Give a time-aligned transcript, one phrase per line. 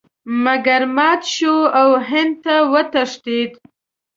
[0.43, 3.51] مګر مات شو او هند ته وتښتېد.